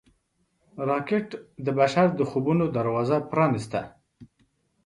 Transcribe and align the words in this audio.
راکټ 0.89 1.27
د 1.65 1.67
بشر 1.79 2.07
د 2.19 2.21
خوبونو 2.29 2.65
دروازه 2.77 3.17
پرانیسته 3.31 3.81